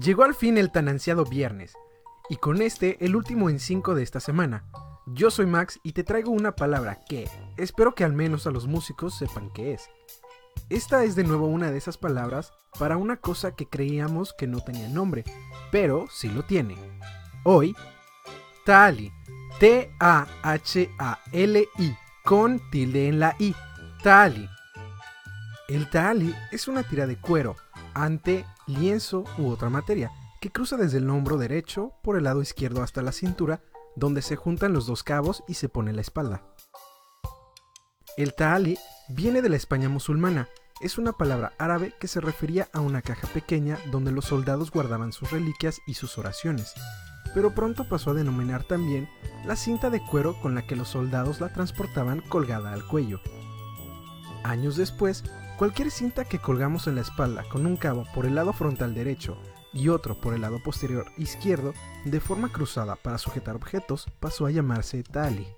Llegó 0.00 0.22
al 0.22 0.34
fin 0.34 0.58
el 0.58 0.70
tan 0.70 0.88
ansiado 0.88 1.24
viernes, 1.24 1.72
y 2.28 2.36
con 2.36 2.62
este 2.62 3.04
el 3.04 3.16
último 3.16 3.50
en 3.50 3.58
5 3.58 3.96
de 3.96 4.04
esta 4.04 4.20
semana. 4.20 4.64
Yo 5.06 5.30
soy 5.30 5.46
Max 5.46 5.80
y 5.82 5.92
te 5.92 6.04
traigo 6.04 6.30
una 6.30 6.54
palabra 6.54 7.00
que 7.08 7.28
espero 7.56 7.94
que 7.94 8.04
al 8.04 8.12
menos 8.12 8.46
a 8.46 8.50
los 8.50 8.68
músicos 8.68 9.16
sepan 9.16 9.50
qué 9.52 9.72
es. 9.72 9.90
Esta 10.68 11.02
es 11.02 11.16
de 11.16 11.24
nuevo 11.24 11.46
una 11.46 11.72
de 11.72 11.78
esas 11.78 11.96
palabras 11.96 12.52
para 12.78 12.96
una 12.96 13.16
cosa 13.16 13.56
que 13.56 13.66
creíamos 13.66 14.34
que 14.34 14.46
no 14.46 14.60
tenía 14.60 14.88
nombre, 14.88 15.24
pero 15.72 16.06
sí 16.12 16.28
lo 16.28 16.44
tiene. 16.44 16.76
Hoy, 17.44 17.74
Tali, 18.64 19.10
T-A-H-A-L-I, 19.58 19.96
con 22.24 22.60
tilde 22.70 23.08
en 23.08 23.18
la 23.18 23.34
I, 23.38 23.54
Tali. 24.02 24.48
El 25.68 25.90
Tali 25.90 26.34
es 26.52 26.68
una 26.68 26.82
tira 26.82 27.06
de 27.06 27.16
cuero, 27.16 27.56
ante, 28.04 28.46
lienzo 28.66 29.24
u 29.38 29.48
otra 29.48 29.70
materia, 29.70 30.10
que 30.40 30.50
cruza 30.50 30.76
desde 30.76 30.98
el 30.98 31.10
hombro 31.10 31.36
derecho 31.36 31.92
por 32.02 32.16
el 32.16 32.24
lado 32.24 32.42
izquierdo 32.42 32.82
hasta 32.82 33.02
la 33.02 33.12
cintura, 33.12 33.60
donde 33.96 34.22
se 34.22 34.36
juntan 34.36 34.72
los 34.72 34.86
dos 34.86 35.02
cabos 35.02 35.42
y 35.48 35.54
se 35.54 35.68
pone 35.68 35.92
la 35.92 36.00
espalda. 36.00 36.42
El 38.16 38.34
ta'ali 38.34 38.78
viene 39.08 39.42
de 39.42 39.48
la 39.48 39.56
España 39.56 39.88
musulmana. 39.88 40.48
Es 40.80 40.98
una 40.98 41.12
palabra 41.12 41.52
árabe 41.58 41.92
que 41.98 42.08
se 42.08 42.20
refería 42.20 42.68
a 42.72 42.80
una 42.80 43.02
caja 43.02 43.26
pequeña 43.28 43.78
donde 43.90 44.12
los 44.12 44.26
soldados 44.26 44.70
guardaban 44.70 45.12
sus 45.12 45.30
reliquias 45.32 45.80
y 45.86 45.94
sus 45.94 46.18
oraciones, 46.18 46.74
pero 47.34 47.54
pronto 47.54 47.88
pasó 47.88 48.10
a 48.10 48.14
denominar 48.14 48.64
también 48.64 49.08
la 49.44 49.56
cinta 49.56 49.90
de 49.90 50.00
cuero 50.00 50.40
con 50.40 50.54
la 50.54 50.66
que 50.66 50.76
los 50.76 50.88
soldados 50.88 51.40
la 51.40 51.52
transportaban 51.52 52.20
colgada 52.20 52.72
al 52.72 52.84
cuello. 52.84 53.20
Años 54.48 54.76
después, 54.76 55.22
Cualquier 55.58 55.90
cinta 55.90 56.24
que 56.24 56.38
colgamos 56.38 56.86
en 56.86 56.94
la 56.94 57.00
espalda 57.00 57.42
con 57.48 57.66
un 57.66 57.76
cabo 57.76 58.04
por 58.14 58.26
el 58.26 58.36
lado 58.36 58.52
frontal 58.52 58.94
derecho 58.94 59.36
y 59.72 59.88
otro 59.88 60.14
por 60.20 60.32
el 60.32 60.42
lado 60.42 60.62
posterior 60.62 61.06
izquierdo 61.16 61.74
de 62.04 62.20
forma 62.20 62.52
cruzada 62.52 62.94
para 62.94 63.18
sujetar 63.18 63.56
objetos 63.56 64.06
pasó 64.20 64.46
a 64.46 64.52
llamarse 64.52 65.02
tali. 65.02 65.48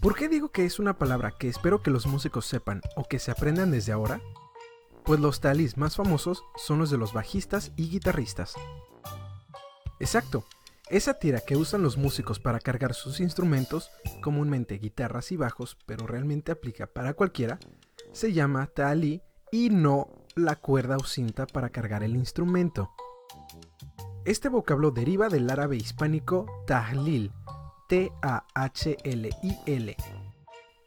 ¿Por 0.00 0.14
qué 0.14 0.28
digo 0.28 0.52
que 0.52 0.66
es 0.66 0.78
una 0.78 0.98
palabra 0.98 1.32
que 1.32 1.48
espero 1.48 1.82
que 1.82 1.90
los 1.90 2.06
músicos 2.06 2.46
sepan 2.46 2.80
o 2.94 3.02
que 3.02 3.18
se 3.18 3.32
aprendan 3.32 3.72
desde 3.72 3.90
ahora? 3.90 4.20
Pues 5.04 5.18
los 5.18 5.40
talis 5.40 5.76
más 5.76 5.96
famosos 5.96 6.44
son 6.54 6.78
los 6.78 6.90
de 6.90 6.98
los 6.98 7.12
bajistas 7.12 7.72
y 7.74 7.90
guitarristas. 7.90 8.54
Exacto, 9.98 10.44
esa 10.90 11.14
tira 11.14 11.40
que 11.40 11.56
usan 11.56 11.82
los 11.82 11.96
músicos 11.96 12.40
para 12.40 12.60
cargar 12.60 12.94
sus 12.94 13.20
instrumentos, 13.20 13.90
comúnmente 14.22 14.78
guitarras 14.78 15.32
y 15.32 15.36
bajos, 15.36 15.76
pero 15.86 16.06
realmente 16.06 16.52
aplica 16.52 16.86
para 16.86 17.14
cualquiera, 17.14 17.58
se 18.12 18.32
llama 18.32 18.66
tali 18.66 19.22
y 19.50 19.70
no 19.70 20.08
la 20.34 20.56
cuerda 20.56 20.96
o 20.96 21.04
cinta 21.04 21.46
para 21.46 21.70
cargar 21.70 22.02
el 22.02 22.16
instrumento. 22.16 22.90
Este 24.24 24.48
vocablo 24.48 24.90
deriva 24.90 25.28
del 25.28 25.50
árabe 25.50 25.76
hispánico 25.76 26.46
tahlil, 26.66 27.32
T-A-H-L-I-L, 27.88 28.36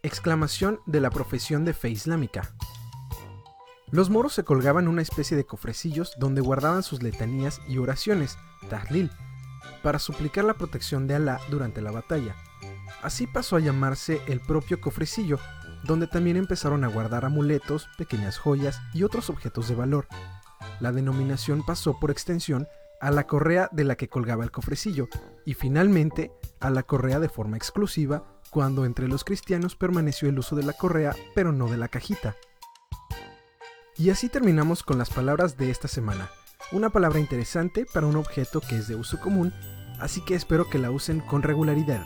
exclamación 0.04 0.80
de 0.86 1.00
la 1.00 1.10
profesión 1.10 1.66
de 1.66 1.74
fe 1.74 1.90
islámica. 1.90 2.56
Los 3.92 4.10
moros 4.10 4.34
se 4.34 4.44
colgaban 4.44 4.88
una 4.88 5.02
especie 5.02 5.36
de 5.36 5.46
cofrecillos 5.46 6.14
donde 6.18 6.42
guardaban 6.42 6.82
sus 6.82 7.04
letanías 7.04 7.60
y 7.68 7.78
oraciones, 7.78 8.38
tahlil, 8.70 9.12
para 9.82 10.00
suplicar 10.00 10.44
la 10.44 10.56
protección 10.56 11.08
de 11.08 11.16
Alá 11.16 11.40
durante 11.50 11.82
la 11.82 11.92
batalla. 11.92 12.36
Así 13.02 13.28
pasó 13.28 13.56
a 13.56 13.60
llamarse 13.60 14.22
el 14.28 14.40
propio 14.40 14.80
cofrecillo, 14.80 15.40
donde 15.84 16.08
también 16.08 16.38
empezaron 16.38 16.84
a 16.84 16.88
guardar 16.88 17.26
amuletos, 17.26 17.90
pequeñas 17.98 18.38
joyas 18.38 18.82
y 18.94 19.04
otros 19.04 19.30
objetos 19.30 19.68
de 19.68 19.76
valor. 19.76 20.08
La 20.80 20.92
denominación 20.92 21.66
pasó 21.66 22.00
por 22.00 22.12
extensión 22.12 22.68
a 23.00 23.10
la 23.10 23.26
correa 23.26 23.68
de 23.72 23.84
la 23.84 23.96
que 23.96 24.08
colgaba 24.08 24.44
el 24.44 24.52
cofrecillo 24.52 25.08
y 25.44 25.56
finalmente 25.56 26.32
a 26.60 26.70
la 26.70 26.84
correa 26.84 27.20
de 27.20 27.30
forma 27.30 27.58
exclusiva 27.58 28.40
cuando 28.52 28.86
entre 28.86 29.08
los 29.08 29.24
cristianos 29.24 29.76
permaneció 29.76 30.30
el 30.30 30.38
uso 30.38 30.56
de 30.56 30.64
la 30.64 30.74
correa 30.74 31.16
pero 31.34 31.52
no 31.52 31.68
de 31.68 31.78
la 31.78 31.88
cajita. 31.88 32.36
Y 33.98 34.10
así 34.12 34.30
terminamos 34.30 34.84
con 34.84 34.98
las 34.98 35.10
palabras 35.10 35.58
de 35.58 35.72
esta 35.72 35.88
semana. 35.88 36.30
Una 36.72 36.90
palabra 36.90 37.20
interesante 37.20 37.86
para 37.86 38.08
un 38.08 38.16
objeto 38.16 38.62
que 38.62 38.78
es 38.78 38.88
de 38.88 38.96
uso 38.96 39.20
común, 39.20 39.52
así 40.00 40.22
que 40.22 40.36
espero 40.36 40.70
que 40.70 40.80
la 40.80 40.90
usen 40.90 41.20
con 41.20 41.44
regularidad. 41.44 42.06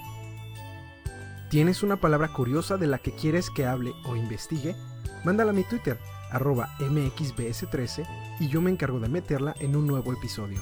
¿Tienes 1.49 1.83
una 1.83 1.97
palabra 1.97 2.33
curiosa 2.33 2.75
de 2.77 2.87
la 2.87 2.97
que 2.97 3.13
quieres 3.13 3.51
que 3.51 3.67
hable 3.67 3.93
o 4.05 4.15
investigue? 4.15 4.75
Mándala 5.23 5.51
a 5.51 5.53
mi 5.53 5.63
Twitter, 5.63 5.99
arroba 6.31 6.69
mxbs13, 6.79 8.07
y 8.39 8.47
yo 8.47 8.59
me 8.59 8.71
encargo 8.71 8.99
de 8.99 9.07
meterla 9.07 9.55
en 9.59 9.75
un 9.75 9.85
nuevo 9.85 10.11
episodio. 10.11 10.59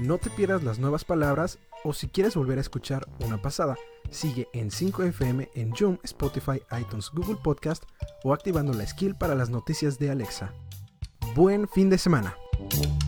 No 0.00 0.18
te 0.18 0.30
pierdas 0.30 0.64
las 0.64 0.80
nuevas 0.80 1.04
palabras 1.04 1.60
o 1.84 1.92
si 1.92 2.08
quieres 2.08 2.34
volver 2.34 2.58
a 2.58 2.62
escuchar 2.62 3.06
una 3.20 3.40
pasada, 3.40 3.76
sigue 4.10 4.48
en 4.52 4.70
5FM 4.70 5.50
en 5.54 5.76
Zoom, 5.76 5.98
Spotify, 6.02 6.60
iTunes, 6.80 7.10
Google 7.12 7.38
Podcast 7.42 7.84
o 8.24 8.34
activando 8.34 8.72
la 8.72 8.86
skill 8.86 9.14
para 9.14 9.36
las 9.36 9.50
noticias 9.50 10.00
de 10.00 10.10
Alexa. 10.10 10.52
Buen 11.34 11.68
fin 11.68 11.88
de 11.88 11.98
semana. 11.98 12.36
Thank 12.70 12.86
you. 12.86 13.01